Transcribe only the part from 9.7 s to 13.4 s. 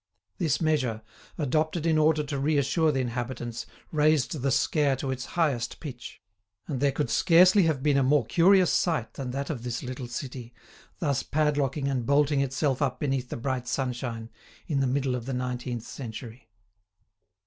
little city, thus padlocking and bolting itself up beneath the